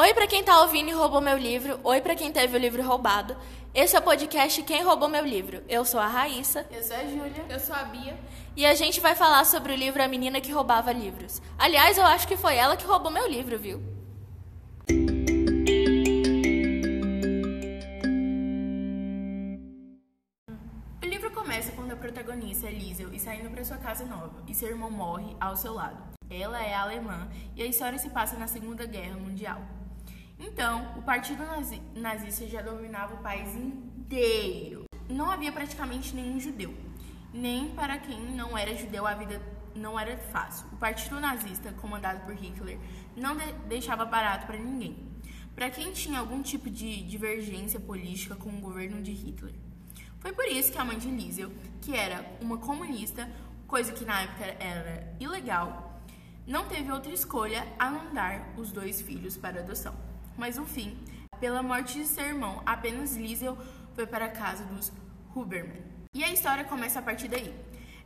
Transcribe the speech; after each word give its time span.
Oi 0.00 0.14
para 0.14 0.28
quem 0.28 0.44
tá 0.44 0.60
ouvindo 0.60 0.90
e 0.90 0.92
roubou 0.92 1.20
meu 1.20 1.36
livro. 1.36 1.80
Oi 1.82 2.00
para 2.00 2.14
quem 2.14 2.30
teve 2.30 2.56
o 2.56 2.60
livro 2.60 2.80
roubado. 2.84 3.36
Esse 3.74 3.96
é 3.96 3.98
o 3.98 4.02
podcast 4.02 4.62
Quem 4.62 4.84
Roubou 4.84 5.08
Meu 5.08 5.26
Livro. 5.26 5.60
Eu 5.68 5.84
sou 5.84 5.98
a 5.98 6.06
Raíssa. 6.06 6.64
Eu 6.70 6.84
sou 6.84 6.94
a 6.94 7.00
Júlia. 7.00 7.44
Eu 7.48 7.58
sou 7.58 7.74
a 7.74 7.82
Bia. 7.82 8.16
E 8.56 8.64
a 8.64 8.76
gente 8.76 9.00
vai 9.00 9.16
falar 9.16 9.44
sobre 9.44 9.72
o 9.72 9.74
livro 9.74 10.00
A 10.00 10.06
Menina 10.06 10.40
que 10.40 10.52
Roubava 10.52 10.92
Livros. 10.92 11.42
Aliás, 11.58 11.98
eu 11.98 12.04
acho 12.04 12.28
que 12.28 12.36
foi 12.36 12.54
ela 12.54 12.76
que 12.76 12.86
roubou 12.86 13.10
meu 13.10 13.26
livro, 13.26 13.58
viu? 13.58 13.82
O 21.02 21.06
livro 21.06 21.32
começa 21.32 21.72
quando 21.72 21.90
a 21.90 21.96
protagonista 21.96 22.68
é 22.68 22.70
Liesel 22.70 23.12
e 23.12 23.18
saindo 23.18 23.50
para 23.50 23.64
sua 23.64 23.78
casa 23.78 24.04
nova, 24.04 24.44
e 24.46 24.54
seu 24.54 24.68
irmão 24.68 24.92
morre 24.92 25.36
ao 25.40 25.56
seu 25.56 25.74
lado. 25.74 26.00
Ela 26.30 26.64
é 26.64 26.72
alemã 26.72 27.28
e 27.56 27.62
a 27.62 27.66
história 27.66 27.98
se 27.98 28.10
passa 28.10 28.36
na 28.36 28.46
Segunda 28.46 28.86
Guerra 28.86 29.16
Mundial. 29.16 29.60
Então, 30.38 30.94
o 30.96 31.02
partido 31.02 31.44
nazi 31.44 31.82
nazista 31.94 32.46
já 32.46 32.62
dominava 32.62 33.14
o 33.14 33.18
país 33.18 33.54
inteiro. 33.54 34.84
Não 35.08 35.30
havia 35.30 35.50
praticamente 35.50 36.14
nenhum 36.14 36.38
judeu. 36.38 36.74
Nem 37.32 37.70
para 37.70 37.98
quem 37.98 38.20
não 38.34 38.56
era 38.56 38.74
judeu 38.76 39.06
a 39.06 39.14
vida 39.14 39.40
não 39.74 39.98
era 39.98 40.16
fácil. 40.16 40.66
O 40.72 40.76
partido 40.76 41.18
nazista, 41.20 41.72
comandado 41.72 42.20
por 42.24 42.34
Hitler, 42.34 42.78
não 43.16 43.36
de 43.36 43.52
deixava 43.68 44.04
barato 44.04 44.46
para 44.46 44.58
ninguém. 44.58 45.08
Para 45.54 45.70
quem 45.70 45.92
tinha 45.92 46.20
algum 46.20 46.40
tipo 46.40 46.70
de 46.70 47.02
divergência 47.02 47.80
política 47.80 48.36
com 48.36 48.48
o 48.48 48.60
governo 48.60 49.02
de 49.02 49.12
Hitler. 49.12 49.54
Foi 50.20 50.32
por 50.32 50.46
isso 50.46 50.72
que 50.72 50.78
a 50.78 50.84
mãe 50.84 50.98
de 50.98 51.08
Liesel, 51.08 51.50
que 51.80 51.94
era 51.94 52.24
uma 52.40 52.58
comunista, 52.58 53.28
coisa 53.66 53.92
que 53.92 54.04
na 54.04 54.22
época 54.22 54.44
era 54.60 55.16
ilegal, 55.20 56.00
não 56.46 56.66
teve 56.66 56.90
outra 56.90 57.12
escolha 57.12 57.66
a 57.78 57.90
não 57.90 58.14
dar 58.14 58.54
os 58.56 58.72
dois 58.72 59.00
filhos 59.00 59.36
para 59.36 59.60
adoção. 59.60 60.07
Mas 60.38 60.56
no 60.56 60.64
fim, 60.64 60.96
pela 61.40 61.64
morte 61.64 61.94
de 61.94 62.06
seu 62.06 62.24
irmão, 62.24 62.62
apenas 62.64 63.16
Liesel 63.16 63.58
foi 63.92 64.06
para 64.06 64.26
a 64.26 64.30
casa 64.30 64.64
dos 64.64 64.92
Huberman. 65.34 65.82
E 66.14 66.22
a 66.22 66.32
história 66.32 66.64
começa 66.64 67.00
a 67.00 67.02
partir 67.02 67.26
daí. 67.26 67.52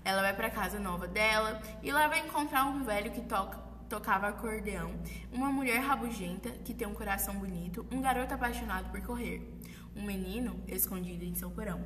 Ela 0.03 0.23
vai 0.23 0.34
para 0.34 0.47
a 0.47 0.51
casa 0.51 0.81
nova 0.81 1.06
dela 1.06 1.61
e 1.83 1.93
lá 1.93 2.09
vai 2.09 2.21
encontrar 2.21 2.65
um 2.65 2.83
velho 2.84 3.12
que 3.12 3.21
toca, 3.21 3.59
tocava 3.87 4.29
acordeão, 4.29 4.91
uma 5.31 5.53
mulher 5.53 5.79
rabugenta 5.81 6.48
que 6.65 6.73
tem 6.73 6.89
um 6.89 6.95
coração 6.95 7.34
bonito, 7.34 7.87
um 7.93 8.01
garoto 8.01 8.33
apaixonado 8.33 8.91
por 8.91 9.03
correr, 9.03 9.47
um 9.95 10.03
menino 10.03 10.59
escondido 10.67 11.25
em 11.25 11.34
seu 11.34 11.51
porão 11.51 11.84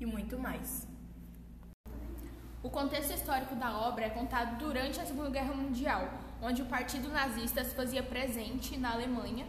e 0.00 0.06
muito 0.06 0.38
mais. 0.38 0.88
O 2.62 2.70
contexto 2.70 3.12
histórico 3.12 3.54
da 3.54 3.78
obra 3.78 4.06
é 4.06 4.10
contado 4.10 4.56
durante 4.56 4.98
a 4.98 5.04
Segunda 5.04 5.28
Guerra 5.28 5.52
Mundial, 5.52 6.08
onde 6.40 6.62
o 6.62 6.66
Partido 6.66 7.08
Nazista 7.10 7.62
se 7.62 7.74
fazia 7.74 8.02
presente 8.02 8.78
na 8.78 8.92
Alemanha 8.92 9.46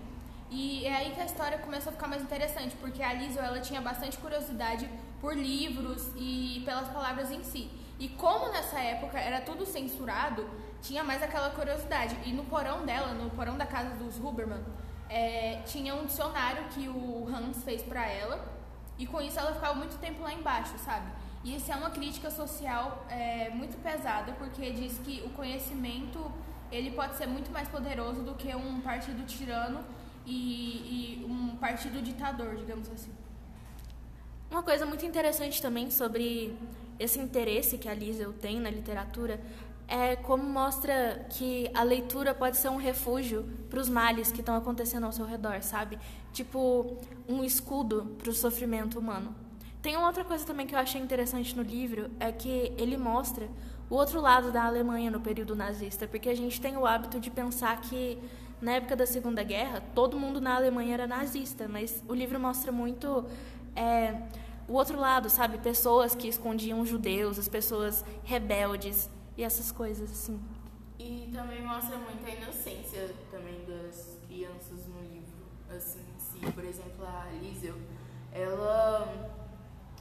e 0.53 0.85
é 0.85 0.95
aí 0.95 1.11
que 1.11 1.19
a 1.19 1.25
história 1.25 1.57
começou 1.57 1.89
a 1.89 1.93
ficar 1.93 2.07
mais 2.07 2.21
interessante, 2.21 2.75
porque 2.75 3.01
a 3.01 3.11
Liesel 3.11 3.43
ela 3.43 3.59
tinha 3.59 3.81
bastante 3.81 4.19
curiosidade 4.19 4.87
por 5.19 5.35
livros 5.35 6.11
e 6.15 6.61
pelas 6.63 6.89
palavras 6.89 7.31
em 7.31 7.43
si. 7.43 7.71
E 7.99 8.07
como 8.09 8.51
nessa 8.51 8.79
época 8.79 9.17
era 9.19 9.41
tudo 9.41 9.65
censurado, 9.65 10.47
tinha 10.79 11.03
mais 11.03 11.23
aquela 11.23 11.49
curiosidade. 11.49 12.15
E 12.23 12.31
no 12.31 12.43
porão 12.43 12.85
dela, 12.85 13.15
no 13.15 13.31
porão 13.31 13.57
da 13.57 13.65
casa 13.65 13.95
dos 13.95 14.19
Huberman, 14.19 14.63
é, 15.09 15.63
tinha 15.65 15.95
um 15.95 16.05
dicionário 16.05 16.65
que 16.65 16.87
o 16.87 17.27
Hans 17.27 17.63
fez 17.63 17.81
para 17.81 18.05
ela. 18.05 18.45
E 18.99 19.07
com 19.07 19.19
isso 19.19 19.39
ela 19.39 19.55
ficava 19.55 19.73
muito 19.73 19.97
tempo 19.97 20.21
lá 20.21 20.31
embaixo, 20.31 20.77
sabe? 20.77 21.07
E 21.43 21.55
isso 21.55 21.71
é 21.71 21.75
uma 21.75 21.89
crítica 21.89 22.29
social 22.29 23.03
é, 23.09 23.49
muito 23.49 23.75
pesada, 23.81 24.33
porque 24.33 24.71
diz 24.71 24.99
que 24.99 25.23
o 25.25 25.31
conhecimento 25.31 26.31
ele 26.71 26.91
pode 26.91 27.15
ser 27.15 27.25
muito 27.25 27.51
mais 27.51 27.67
poderoso 27.67 28.21
do 28.21 28.35
que 28.35 28.53
um 28.55 28.81
partido 28.81 29.25
tirano 29.25 29.83
e, 30.25 31.21
e 31.21 31.25
um 31.25 31.55
partido 31.57 32.01
ditador, 32.01 32.55
digamos 32.55 32.89
assim. 32.89 33.11
Uma 34.49 34.63
coisa 34.63 34.85
muito 34.85 35.05
interessante 35.05 35.61
também 35.61 35.89
sobre 35.89 36.55
esse 36.99 37.19
interesse 37.19 37.77
que 37.77 37.89
a 37.89 37.93
Liesel 37.93 38.33
tem 38.33 38.59
na 38.59 38.69
literatura 38.69 39.41
é 39.87 40.15
como 40.15 40.43
mostra 40.43 41.25
que 41.29 41.69
a 41.73 41.83
leitura 41.83 42.33
pode 42.33 42.57
ser 42.57 42.69
um 42.69 42.77
refúgio 42.77 43.43
para 43.69 43.79
os 43.79 43.89
males 43.89 44.31
que 44.31 44.39
estão 44.39 44.55
acontecendo 44.55 45.05
ao 45.05 45.11
seu 45.11 45.25
redor, 45.25 45.61
sabe? 45.61 45.99
Tipo, 46.31 46.97
um 47.27 47.43
escudo 47.43 48.15
para 48.17 48.29
o 48.29 48.33
sofrimento 48.33 48.97
humano. 48.99 49.35
Tem 49.81 49.97
uma 49.97 50.07
outra 50.07 50.23
coisa 50.23 50.45
também 50.45 50.65
que 50.65 50.73
eu 50.73 50.79
achei 50.79 51.01
interessante 51.01 51.55
no 51.55 51.63
livro, 51.63 52.09
é 52.19 52.31
que 52.31 52.73
ele 52.77 52.95
mostra 52.95 53.49
o 53.89 53.95
outro 53.95 54.21
lado 54.21 54.51
da 54.51 54.63
Alemanha 54.63 55.11
no 55.11 55.19
período 55.19 55.55
nazista, 55.55 56.07
porque 56.07 56.29
a 56.29 56.35
gente 56.35 56.61
tem 56.61 56.77
o 56.77 56.85
hábito 56.85 57.19
de 57.19 57.29
pensar 57.29 57.79
que 57.81 58.17
na 58.63 58.75
época 58.75 58.95
da 58.95 59.05
Segunda 59.05 59.43
Guerra, 59.43 59.83
todo 59.93 60.17
mundo 60.17 60.39
na 60.39 60.55
Alemanha 60.55 60.93
era 60.93 61.05
nazista, 61.05 61.67
mas 61.67 62.01
o 62.07 62.13
livro 62.13 62.39
mostra 62.39 62.71
muito 62.71 63.25
é, 63.75 64.21
o 64.69 64.73
outro 64.73 64.97
lado, 64.97 65.29
sabe? 65.29 65.57
Pessoas 65.57 66.15
que 66.15 66.29
escondiam 66.29 66.85
judeus, 66.85 67.37
as 67.37 67.49
pessoas 67.49 68.05
rebeldes 68.23 69.09
e 69.37 69.43
essas 69.43 69.69
coisas 69.69 70.09
assim. 70.09 70.39
E 70.97 71.29
também 71.33 71.61
mostra 71.61 71.97
muito 71.97 72.25
a 72.25 72.29
inocência 72.29 73.13
também 73.29 73.65
das 73.65 74.17
crianças 74.25 74.87
no 74.87 75.01
livro, 75.01 75.43
assim, 75.75 75.99
se, 76.17 76.39
por 76.53 76.63
exemplo, 76.63 77.05
a 77.05 77.27
Liesel, 77.41 77.75
ela 78.31 79.43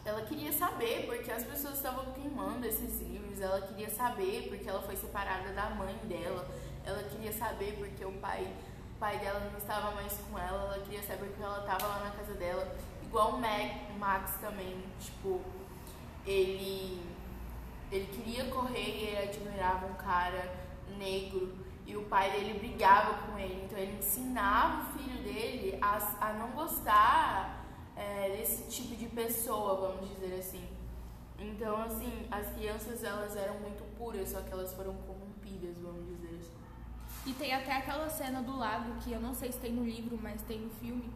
ela 0.04 0.22
queria 0.22 0.52
saber 0.52 1.06
porque 1.06 1.30
as 1.30 1.44
pessoas 1.44 1.74
estavam 1.74 2.12
queimando 2.12 2.66
esses 2.66 3.00
livros, 3.00 3.40
ela 3.40 3.60
queria 3.60 3.88
saber 3.88 4.48
porque 4.48 4.68
ela 4.68 4.82
foi 4.82 4.96
separada 4.96 5.52
da 5.52 5.70
mãe 5.70 5.94
dela, 6.08 6.46
ela 6.84 7.02
queria 7.04 7.32
saber 7.32 7.76
porque 7.78 8.04
o 8.04 8.12
pai, 8.12 8.46
o 8.96 8.98
pai 8.98 9.18
dela 9.18 9.40
não 9.40 9.58
estava 9.58 9.92
mais 9.92 10.12
com 10.12 10.38
ela, 10.38 10.74
ela 10.74 10.84
queria 10.84 11.02
saber 11.02 11.26
porque 11.26 11.42
ela 11.42 11.60
estava 11.60 11.86
lá 11.86 12.04
na 12.04 12.10
casa 12.10 12.34
dela. 12.34 12.76
Igual 13.02 13.34
o 13.34 13.40
Mac, 13.40 13.98
Max 13.98 14.34
também, 14.40 14.82
tipo, 15.00 15.40
ele, 16.26 17.02
ele 17.90 18.06
queria 18.06 18.44
correr 18.46 18.80
e 18.80 19.06
ele 19.08 19.28
admirava 19.28 19.86
um 19.86 19.94
cara 19.94 20.52
negro 20.96 21.62
e 21.86 21.96
o 21.96 22.04
pai 22.04 22.30
dele 22.30 22.58
brigava 22.58 23.26
com 23.26 23.38
ele, 23.38 23.64
então 23.64 23.78
ele 23.78 23.98
ensinava 23.98 24.82
o 24.82 24.98
filho 24.98 25.22
dele 25.22 25.78
a, 25.80 25.98
a 26.20 26.32
não 26.34 26.50
gostar 26.52 27.66
é, 27.96 28.36
desse 28.36 28.68
tipo 28.70 28.96
de 28.96 29.06
pessoa, 29.06 29.92
vamos 29.92 30.08
dizer 30.10 30.38
assim. 30.38 30.64
Então, 31.38 31.82
assim, 31.82 32.26
as 32.30 32.46
crianças 32.52 33.02
elas 33.02 33.36
eram 33.36 33.58
muito 33.58 33.82
puras, 33.98 34.28
só 34.28 34.40
que 34.40 34.52
elas 34.52 34.72
foram 34.72 34.94
corrompidas, 34.94 35.76
vamos 35.78 36.06
dizer 36.06 36.38
assim. 36.38 36.61
E 37.24 37.32
tem 37.34 37.54
até 37.54 37.76
aquela 37.76 38.08
cena 38.08 38.42
do 38.42 38.56
lago, 38.56 38.94
que 39.02 39.12
eu 39.12 39.20
não 39.20 39.32
sei 39.32 39.52
se 39.52 39.58
tem 39.58 39.72
no 39.72 39.84
livro, 39.84 40.18
mas 40.20 40.42
tem 40.42 40.60
no 40.60 40.70
filme, 40.70 41.08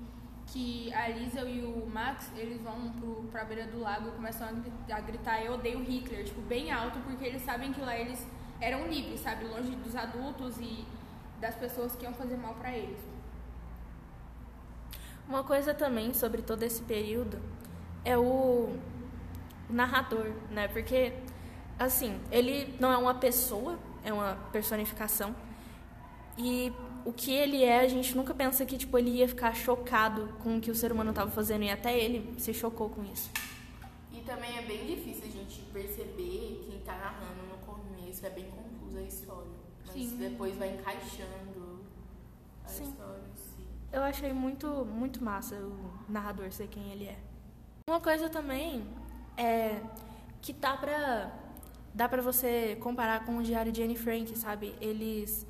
que 0.47 0.93
a 0.95 1.09
Liesel 1.09 1.49
e 1.49 1.65
o 1.65 1.87
Max, 1.87 2.31
eles 2.37 2.61
vão 2.61 2.93
pro, 2.93 3.25
pra 3.33 3.45
beira 3.45 3.67
do 3.67 3.81
lago 3.81 4.09
e 4.09 4.13
começam 4.13 4.49
a 4.89 5.01
gritar 5.01 5.43
eu 5.45 5.55
odeio 5.55 5.83
Hitler, 5.83 6.25
tipo, 6.25 6.41
bem 6.43 6.71
alto, 6.71 7.01
porque 7.01 7.25
eles 7.25 7.43
sabem 7.43 7.73
que 7.73 7.81
lá 7.81 7.97
eles 7.99 8.25
eram 8.61 8.87
livres, 8.87 9.21
sabe? 9.21 9.45
Longe 9.47 9.75
dos 9.77 9.97
adultos 9.97 10.57
e 10.59 10.87
das 11.41 11.55
pessoas 11.57 11.95
que 11.97 12.05
iam 12.05 12.15
fazer 12.15 12.37
mal 12.37 12.55
para 12.55 12.77
eles. 12.77 12.99
Uma 15.29 15.43
coisa 15.43 15.75
também 15.75 16.15
sobre 16.15 16.41
todo 16.41 16.63
esse 16.63 16.83
período 16.83 17.41
é 18.05 18.17
o 18.17 18.77
narrador, 19.69 20.31
né? 20.51 20.69
Porque, 20.69 21.13
assim, 21.77 22.21
ele 22.31 22.77
não 22.79 22.93
é 22.93 22.97
uma 22.97 23.15
pessoa, 23.15 23.77
é 24.05 24.13
uma 24.13 24.37
personificação. 24.53 25.35
E 26.39 26.73
o 27.05 27.13
que 27.13 27.33
ele 27.33 27.63
é, 27.63 27.81
a 27.81 27.89
gente 27.89 28.17
nunca 28.17 28.35
pensa 28.35 28.67
que 28.67 28.77
tipo 28.77 28.99
ele 28.99 29.11
ia 29.11 29.29
ficar 29.29 29.55
chocado 29.55 30.29
com 30.43 30.57
o 30.57 30.61
que 30.61 30.71
o 30.71 30.75
ser 30.75 30.93
humano 30.93 31.11
estava 31.11 31.31
fazendo 31.31 31.63
e 31.63 31.71
até 31.71 31.97
ele 31.99 32.35
se 32.39 32.53
chocou 32.53 32.91
com 32.91 33.05
isso. 33.05 33.31
E 34.13 34.21
também 34.23 34.59
é 34.59 34.63
bem 34.63 34.87
difícil 34.87 35.25
a 35.25 35.31
gente 35.31 35.63
perceber 35.73 36.65
quem 36.67 36.79
está 36.79 36.93
narrando 36.97 37.43
no 37.49 37.59
começo, 37.59 38.27
é 38.27 38.31
bem 38.31 38.51
confusa 38.51 38.99
a 38.99 39.03
história, 39.03 39.51
mas 39.87 39.95
Sim. 39.95 40.17
depois 40.17 40.57
vai 40.57 40.75
encaixando 40.75 41.81
a 42.65 42.69
Sim. 42.69 42.85
história. 42.85 43.27
Eu 43.93 44.03
achei 44.03 44.33
muito 44.33 44.85
muito 44.85 45.23
massa 45.23 45.55
o 45.55 45.91
narrador 46.09 46.51
ser 46.53 46.67
quem 46.67 46.91
ele 46.93 47.07
é. 47.07 47.17
Uma 47.89 48.01
coisa 48.01 48.29
também 48.29 48.85
é 49.37 49.81
que 50.43 50.53
tá 50.53 50.77
para 50.77 51.33
dá 51.95 52.09
para 52.09 52.21
você 52.21 52.77
comparar 52.81 53.25
com 53.25 53.39
o 53.39 53.43
diário 53.43 53.73
de 53.73 53.83
Anne 53.83 53.97
Frank, 53.97 54.37
sabe? 54.37 54.75
Eles 54.81 55.47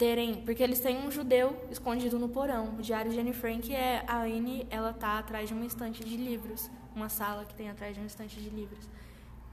terem, 0.00 0.36
porque 0.46 0.62
eles 0.62 0.80
têm 0.80 0.96
um 0.96 1.10
judeu 1.10 1.54
escondido 1.70 2.18
no 2.18 2.26
porão. 2.26 2.74
O 2.78 2.80
diário 2.80 3.12
de 3.12 3.20
Anne 3.20 3.34
Frank 3.34 3.70
é 3.74 4.02
a 4.06 4.22
Anne, 4.22 4.66
ela 4.70 4.94
tá 4.94 5.18
atrás 5.18 5.46
de 5.46 5.54
uma 5.54 5.66
estante 5.66 6.02
de 6.02 6.16
livros, 6.16 6.70
uma 6.96 7.10
sala 7.10 7.44
que 7.44 7.54
tem 7.54 7.68
atrás 7.68 7.92
de 7.92 8.00
uma 8.00 8.06
estante 8.06 8.40
de 8.40 8.48
livros. 8.48 8.88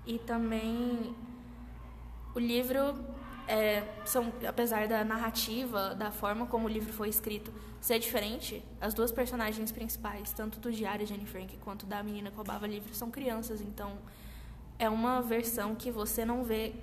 E 0.06 0.18
também 0.20 1.14
o 2.34 2.40
livro 2.40 2.96
é, 3.46 3.84
são, 4.06 4.32
apesar 4.48 4.88
da 4.88 5.04
narrativa, 5.04 5.94
da 5.94 6.12
forma 6.12 6.46
como 6.46 6.66
o 6.66 6.70
livro 6.70 6.94
foi 6.94 7.10
escrito 7.10 7.54
ser 7.82 8.00
diferente, 8.00 8.64
as 8.80 8.94
duas 8.94 9.12
personagens 9.12 9.70
principais, 9.70 10.32
tanto 10.32 10.62
do 10.62 10.72
diário 10.72 11.06
de 11.06 11.14
Anne 11.14 11.26
Frank 11.26 11.58
quanto 11.58 11.86
da 11.86 12.02
menina 12.02 12.32
que 12.32 12.38
roubava 12.38 12.66
livros, 12.66 12.96
são 12.96 13.12
crianças. 13.12 13.60
Então, 13.60 13.98
é 14.80 14.90
uma 14.90 15.22
versão 15.22 15.76
que 15.76 15.92
você 15.92 16.24
não 16.24 16.46
vê 16.46 16.74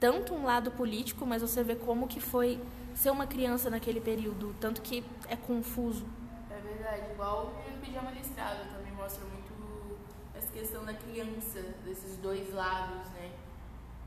tanto 0.00 0.32
um 0.32 0.42
lado 0.42 0.70
político, 0.70 1.26
mas 1.26 1.42
você 1.42 1.62
vê 1.62 1.76
como 1.76 2.08
que 2.08 2.18
foi 2.18 2.58
ser 2.94 3.10
uma 3.10 3.26
criança 3.26 3.70
naquele 3.70 4.00
período, 4.00 4.54
tanto 4.60 4.80
que 4.82 5.04
é 5.28 5.36
confuso. 5.36 6.06
É 6.50 6.60
verdade, 6.60 7.12
igual 7.12 7.46
o 7.46 7.80
Pijama 7.80 8.10
Listrado 8.10 8.64
também 8.72 8.92
mostra 8.92 9.24
muito 9.24 9.98
essa 10.34 10.50
questão 10.52 10.84
da 10.84 10.94
criança, 10.94 11.60
desses 11.84 12.16
dois 12.16 12.52
lados, 12.52 13.06
né? 13.12 13.32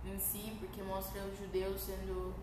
Em 0.05 0.19
si, 0.19 0.57
porque 0.59 0.81
mostra 0.81 1.21
os 1.23 1.37
judeus 1.37 1.81
sendo, 1.81 2.33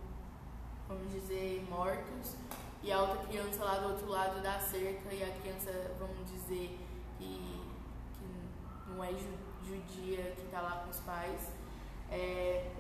vamos 0.89 1.13
dizer, 1.13 1.67
mortos 1.69 2.37
e 2.83 2.91
a 2.91 3.01
outra 3.03 3.27
criança 3.27 3.63
lá 3.63 3.79
do 3.79 3.89
outro 3.89 4.09
lado 4.09 4.43
da 4.43 4.59
cerca 4.59 5.13
e 5.13 5.23
a 5.23 5.31
criança, 5.41 5.71
vamos 5.99 6.31
dizer, 6.31 6.79
que, 7.19 7.63
que 8.19 8.91
não 8.91 9.05
é 9.05 9.13
judia, 9.63 10.33
que 10.35 10.43
está 10.43 10.63
lá 10.63 10.83
com 10.85 10.91
os 10.91 10.99
pais. 11.01 11.51
É, 12.11 12.73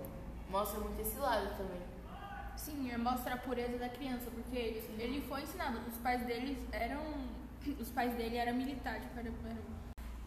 mostra 0.48 0.80
muito 0.80 1.00
esse 1.00 1.18
lado 1.18 1.56
também. 1.56 1.82
Sim, 2.60 2.94
mostra 2.98 3.34
a 3.34 3.38
pureza 3.38 3.78
da 3.78 3.88
criança, 3.88 4.30
porque 4.30 4.82
ele 4.98 5.22
foi 5.26 5.42
ensinado, 5.42 5.78
os 5.88 5.96
pais 5.96 6.26
deles 6.26 6.58
eram. 6.70 7.00
Os 7.78 7.90
pais 7.90 8.14
dele 8.14 8.36
eram 8.36 8.54
militares. 8.54 9.04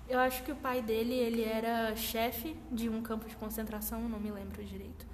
Eu 0.08 0.20
acho 0.20 0.44
que 0.44 0.52
o 0.52 0.56
pai 0.56 0.82
dele, 0.82 1.14
ele 1.14 1.44
era 1.44 1.96
chefe 1.96 2.56
de 2.72 2.90
um 2.90 3.02
campo 3.02 3.28
de 3.28 3.36
concentração, 3.36 4.10
não 4.10 4.20
me 4.20 4.32
lembro 4.32 4.64
direito. 4.64 5.06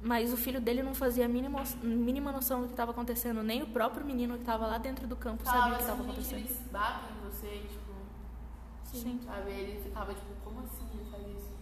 Mas 0.00 0.32
o 0.32 0.36
filho 0.36 0.60
dele 0.60 0.82
não 0.82 0.94
fazia 0.94 1.24
a 1.24 1.28
mínima, 1.28 1.62
mínima 1.82 2.32
noção 2.32 2.60
do 2.60 2.66
que 2.66 2.72
estava 2.72 2.90
acontecendo. 2.90 3.42
Nem 3.42 3.62
o 3.62 3.68
próprio 3.68 4.04
menino 4.04 4.34
que 4.34 4.40
estava 4.40 4.66
lá 4.66 4.76
dentro 4.76 5.06
do 5.06 5.16
campo 5.16 5.44
sabia 5.44 5.72
o 5.72 5.76
que 5.76 5.82
estava 5.82 6.02
acontecendo. 6.02 6.38
Eles 6.40 6.60
batem 6.70 7.16
em 7.16 7.30
você, 7.30 7.48
tipo. 7.70 7.92
Sim. 8.84 9.20
Sabe? 9.24 9.50
Ele 9.50 9.80
ficava 9.80 10.12
tipo, 10.12 10.34
como 10.44 10.60
assim 10.60 10.86
ele 10.92 11.10
faz 11.10 11.22
isso? 11.28 11.52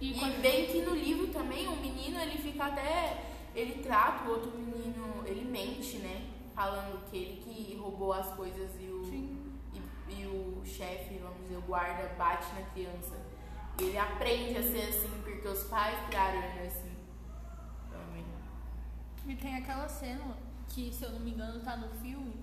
E, 0.00 0.12
e 0.12 0.40
bem 0.40 0.66
que 0.66 0.82
no 0.82 0.94
livro 0.94 1.28
também, 1.28 1.68
o 1.68 1.76
menino 1.76 2.18
ele 2.18 2.38
fica 2.38 2.64
até. 2.64 3.29
Ele 3.54 3.82
trata 3.82 4.28
o 4.28 4.30
outro 4.30 4.50
menino, 4.56 5.24
ele 5.26 5.44
mente, 5.44 5.98
né? 5.98 6.30
Falando 6.54 7.04
que 7.10 7.16
ele 7.16 7.40
que 7.40 7.76
roubou 7.76 8.12
as 8.12 8.28
coisas 8.34 8.70
e 8.80 8.84
o, 8.84 9.04
e, 9.12 10.12
e, 10.12 10.26
o 10.26 10.62
chefe, 10.64 11.18
vamos 11.18 11.40
dizer, 11.42 11.56
o 11.56 11.62
guarda, 11.62 12.14
bate 12.16 12.46
na 12.54 12.62
criança. 12.70 13.16
E 13.80 13.84
ele 13.84 13.98
aprende 13.98 14.58
a 14.58 14.62
ser 14.62 14.88
assim, 14.88 15.22
porque 15.22 15.48
os 15.48 15.64
pais 15.64 15.98
criaram 16.06 16.42
ele 16.42 16.66
assim. 16.66 16.96
Também. 17.90 18.24
E 19.26 19.36
tem 19.36 19.56
aquela 19.56 19.88
cena 19.88 20.36
que, 20.68 20.92
se 20.92 21.04
eu 21.04 21.10
não 21.10 21.20
me 21.20 21.30
engano, 21.30 21.60
tá 21.60 21.76
no 21.76 21.88
filme, 22.00 22.34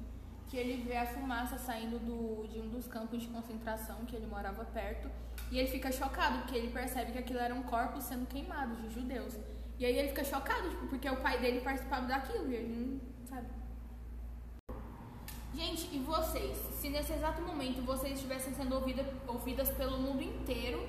que 0.48 0.58
ele 0.58 0.84
vê 0.84 0.98
a 0.98 1.06
fumaça 1.06 1.58
saindo 1.58 2.00
do, 2.00 2.48
de 2.48 2.60
um 2.60 2.70
dos 2.70 2.88
campos 2.88 3.22
de 3.22 3.28
concentração 3.28 4.06
que 4.06 4.16
ele 4.16 4.28
morava 4.28 4.66
perto. 4.66 5.10
E 5.52 5.60
ele 5.60 5.68
fica 5.68 5.92
chocado, 5.92 6.40
porque 6.40 6.56
ele 6.56 6.72
percebe 6.72 7.12
que 7.12 7.18
aquilo 7.18 7.40
eram 7.40 7.64
corpos 7.64 8.04
sendo 8.04 8.26
queimados 8.26 8.82
de 8.82 8.90
judeus. 8.90 9.38
E 9.80 9.86
aí 9.86 9.98
ele 9.98 10.08
fica 10.10 10.24
chocado, 10.24 10.70
tipo, 10.70 10.88
porque 10.88 11.10
o 11.10 11.18
pai 11.18 11.40
dele 11.40 11.62
participava 11.62 12.08
daquilo 12.08 12.50
e 12.52 12.56
ele 12.56 13.00
não 13.22 13.28
sabe. 13.28 13.48
Gente, 15.54 15.88
e 15.96 16.00
vocês? 16.00 16.58
Se 16.80 16.90
nesse 16.90 17.14
exato 17.14 17.42
momento 17.42 17.82
vocês 17.84 18.14
estivessem 18.14 18.54
sendo 18.54 18.76
ouvida, 18.76 19.06
ouvidas 19.28 19.70
pelo 19.70 19.98
mundo 19.98 20.22
inteiro, 20.22 20.88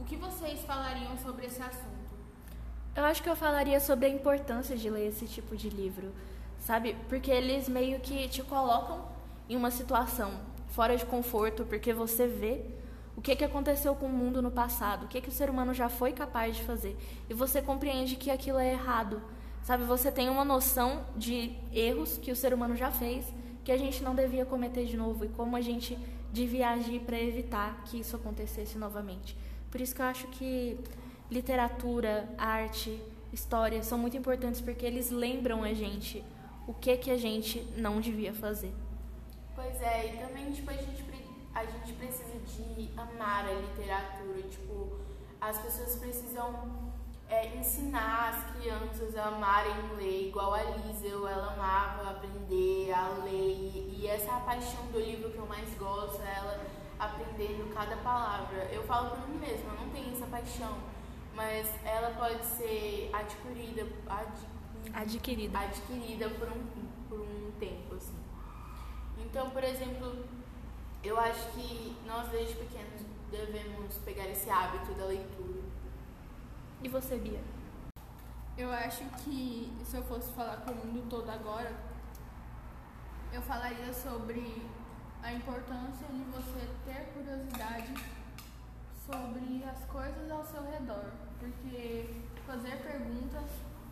o 0.00 0.04
que 0.04 0.16
vocês 0.16 0.60
falariam 0.62 1.16
sobre 1.18 1.46
esse 1.46 1.62
assunto? 1.62 1.94
Eu 2.96 3.04
acho 3.04 3.22
que 3.22 3.28
eu 3.28 3.36
falaria 3.36 3.80
sobre 3.80 4.06
a 4.06 4.08
importância 4.08 4.76
de 4.76 4.88
ler 4.90 5.08
esse 5.08 5.26
tipo 5.26 5.56
de 5.56 5.68
livro, 5.68 6.12
sabe? 6.58 6.96
Porque 7.08 7.30
eles 7.30 7.68
meio 7.68 8.00
que 8.00 8.28
te 8.28 8.42
colocam 8.42 9.08
em 9.48 9.56
uma 9.56 9.70
situação 9.70 10.40
fora 10.68 10.96
de 10.96 11.06
conforto, 11.06 11.64
porque 11.64 11.92
você 11.92 12.26
vê 12.26 12.64
o 13.16 13.22
que, 13.22 13.36
que 13.36 13.44
aconteceu 13.44 13.94
com 13.94 14.06
o 14.06 14.12
mundo 14.12 14.42
no 14.42 14.50
passado, 14.50 15.04
o 15.04 15.08
que, 15.08 15.20
que 15.20 15.28
o 15.28 15.32
ser 15.32 15.48
humano 15.48 15.72
já 15.72 15.88
foi 15.88 16.12
capaz 16.12 16.56
de 16.56 16.62
fazer. 16.62 16.96
E 17.28 17.34
você 17.34 17.62
compreende 17.62 18.16
que 18.16 18.30
aquilo 18.30 18.58
é 18.58 18.72
errado. 18.72 19.22
Sabe, 19.62 19.84
você 19.84 20.12
tem 20.12 20.28
uma 20.28 20.44
noção 20.44 21.04
de 21.16 21.56
erros 21.72 22.18
que 22.18 22.30
o 22.30 22.36
ser 22.36 22.52
humano 22.52 22.76
já 22.76 22.90
fez, 22.90 23.24
que 23.64 23.72
a 23.72 23.78
gente 23.78 24.02
não 24.02 24.14
devia 24.14 24.44
cometer 24.44 24.84
de 24.84 24.96
novo 24.96 25.24
e 25.24 25.28
como 25.28 25.56
a 25.56 25.60
gente 25.60 25.96
devia 26.32 26.70
agir 26.70 27.00
para 27.00 27.18
evitar 27.18 27.82
que 27.84 27.98
isso 27.98 28.14
acontecesse 28.16 28.76
novamente. 28.76 29.36
Por 29.70 29.80
isso 29.80 29.94
que 29.94 30.02
eu 30.02 30.06
acho 30.06 30.26
que 30.28 30.78
literatura, 31.30 32.28
arte, 32.36 33.00
história 33.32 33.82
são 33.82 33.96
muito 33.96 34.16
importantes 34.16 34.60
porque 34.60 34.84
eles 34.84 35.10
lembram 35.10 35.62
a 35.62 35.72
gente 35.72 36.22
o 36.66 36.74
que 36.74 36.96
que 36.96 37.10
a 37.10 37.16
gente 37.16 37.60
não 37.76 38.00
devia 38.00 38.34
fazer. 38.34 38.72
Pois 39.54 39.80
é, 39.80 40.14
e 40.14 40.18
também 40.18 40.50
tipo, 40.50 40.70
a 40.70 40.74
gente 40.74 41.02
a 41.54 41.64
gente 41.64 41.92
precisa 41.92 42.38
de 42.38 42.90
amar 42.96 43.46
a 43.46 43.52
literatura, 43.52 44.42
tipo, 44.50 44.98
as 45.40 45.58
pessoas 45.58 45.96
precisam 45.96 46.92
é, 47.28 47.56
ensinar 47.56 48.30
as 48.30 48.56
crianças 48.56 49.16
a 49.16 49.28
amarem 49.28 49.74
ler, 49.96 50.28
igual 50.28 50.52
a 50.54 50.62
Liesel, 50.62 51.26
ela 51.28 51.52
amava 51.52 52.10
aprender 52.10 52.92
a 52.92 53.08
ler, 53.24 53.94
e 53.96 54.06
essa 54.06 54.30
é 54.30 54.34
a 54.34 54.40
paixão 54.40 54.84
do 54.86 54.98
livro 54.98 55.30
que 55.30 55.38
eu 55.38 55.46
mais 55.46 55.68
gosto, 55.78 56.20
é 56.22 56.34
ela 56.36 56.66
aprendendo 56.98 57.72
cada 57.72 57.96
palavra. 57.98 58.68
Eu 58.72 58.82
falo 58.84 59.10
por 59.10 59.28
mim 59.28 59.38
mesma, 59.38 59.72
eu 59.72 59.80
não 59.80 59.90
tenho 59.90 60.12
essa 60.12 60.26
paixão, 60.26 60.76
mas 61.34 61.68
ela 61.84 62.10
pode 62.14 62.44
ser 62.44 63.10
adquirida, 63.12 63.86
adquirida, 64.92 65.58
adquirida 65.58 66.30
por, 66.30 66.48
um, 66.48 66.64
por 67.08 67.20
um 67.20 67.52
tempo, 67.58 67.94
assim. 67.94 68.18
Então, 69.18 69.50
por 69.50 69.64
exemplo, 69.64 70.24
eu 71.04 71.20
acho 71.20 71.50
que 71.50 71.96
nós 72.06 72.28
desde 72.30 72.54
pequenos 72.54 73.02
devemos 73.30 73.98
pegar 73.98 74.26
esse 74.28 74.48
hábito 74.48 74.94
da 74.94 75.04
leitura. 75.04 75.62
E 76.82 76.88
você, 76.88 77.16
Bia? 77.16 77.40
Eu 78.56 78.70
acho 78.72 79.04
que 79.22 79.70
se 79.84 79.96
eu 79.96 80.02
fosse 80.04 80.32
falar 80.32 80.58
com 80.58 80.72
o 80.72 80.86
mundo 80.86 81.06
todo 81.10 81.28
agora, 81.28 81.72
eu 83.32 83.42
falaria 83.42 83.92
sobre 83.92 84.62
a 85.22 85.32
importância 85.32 86.06
de 86.08 86.22
você 86.24 86.68
ter 86.86 87.12
curiosidade 87.12 87.94
sobre 89.04 89.64
as 89.64 89.84
coisas 89.86 90.30
ao 90.30 90.44
seu 90.44 90.62
redor, 90.62 91.10
porque 91.38 92.08
fazer 92.46 92.76
perguntas 92.82 93.50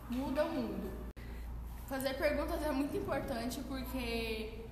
muda 0.09 0.45
o 0.45 0.49
mundo. 0.49 0.91
Fazer 1.85 2.15
perguntas 2.15 2.63
é 2.63 2.71
muito 2.71 2.95
importante 2.97 3.61
porque 3.67 4.62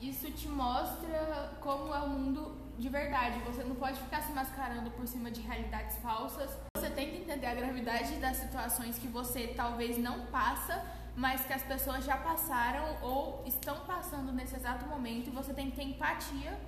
isso 0.00 0.30
te 0.30 0.48
mostra 0.48 1.52
como 1.60 1.94
é 1.94 2.00
o 2.00 2.08
mundo 2.08 2.56
de 2.78 2.88
verdade. 2.88 3.38
Você 3.40 3.62
não 3.62 3.74
pode 3.74 4.00
ficar 4.00 4.22
se 4.22 4.32
mascarando 4.32 4.90
por 4.92 5.06
cima 5.06 5.30
de 5.30 5.42
realidades 5.42 5.96
falsas. 5.98 6.50
Você 6.76 6.88
tem 6.90 7.10
que 7.10 7.18
entender 7.18 7.46
a 7.46 7.54
gravidade 7.54 8.16
das 8.16 8.38
situações 8.38 8.98
que 8.98 9.06
você 9.06 9.48
talvez 9.48 9.98
não 9.98 10.26
passa, 10.26 10.82
mas 11.14 11.44
que 11.44 11.52
as 11.52 11.62
pessoas 11.62 12.04
já 12.04 12.16
passaram 12.16 12.96
ou 13.02 13.44
estão 13.46 13.80
passando 13.80 14.32
nesse 14.32 14.56
exato 14.56 14.86
momento 14.86 15.28
e 15.28 15.30
você 15.30 15.52
tem 15.52 15.70
que 15.70 15.76
ter 15.76 15.82
empatia 15.82 16.58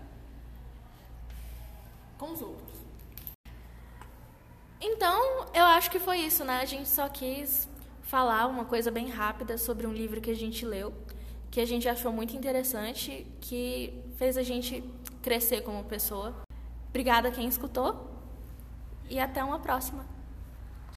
com 2.18 2.32
os 2.32 2.42
outros. 2.42 2.82
Então, 4.78 5.46
eu 5.54 5.64
acho 5.64 5.90
que 5.90 5.98
foi 5.98 6.18
isso, 6.18 6.44
né? 6.44 6.60
A 6.60 6.66
gente 6.66 6.88
só 6.88 7.08
quis 7.08 7.68
falar 8.02 8.46
uma 8.46 8.64
coisa 8.64 8.90
bem 8.90 9.08
rápida 9.08 9.56
sobre 9.56 9.86
um 9.86 9.92
livro 9.92 10.20
que 10.20 10.30
a 10.30 10.34
gente 10.34 10.66
leu 10.66 10.92
que 11.52 11.60
a 11.60 11.66
gente 11.66 11.86
achou 11.86 12.10
muito 12.10 12.34
interessante, 12.34 13.26
que 13.38 13.92
fez 14.16 14.38
a 14.38 14.42
gente 14.42 14.82
crescer 15.20 15.60
como 15.60 15.84
pessoa. 15.84 16.34
Obrigada 16.88 17.28
a 17.28 17.30
quem 17.30 17.46
escutou 17.46 18.10
e 19.10 19.20
até 19.20 19.44
uma 19.44 19.58
próxima. 19.58 20.06